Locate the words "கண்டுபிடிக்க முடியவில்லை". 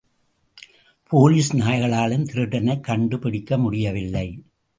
2.83-4.43